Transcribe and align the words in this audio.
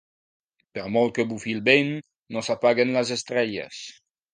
Per 0.77 0.85
molt 0.95 1.13
que 1.19 1.27
bufi 1.35 1.55
el 1.59 1.63
vent, 1.69 1.95
no 2.39 2.47
s'apaguen 2.51 2.99
les 3.01 3.17
estrelles. 3.23 3.89